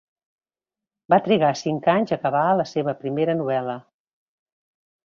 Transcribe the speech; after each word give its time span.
Va 1.13 1.19
trigar 1.27 1.51
cinc 1.61 1.91
anys 1.95 2.15
a 2.15 2.17
acabar 2.17 2.43
la 2.63 2.67
seva 2.73 2.99
primera 3.05 3.39
novel·la. 3.45 3.79